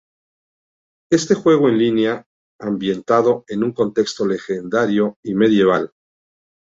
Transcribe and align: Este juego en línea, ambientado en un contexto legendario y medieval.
Este 1.11 1.35
juego 1.35 1.69
en 1.69 1.77
línea, 1.77 2.25
ambientado 2.59 3.45
en 3.47 3.63
un 3.63 3.71
contexto 3.71 4.25
legendario 4.25 5.19
y 5.23 5.35
medieval. 5.35 5.91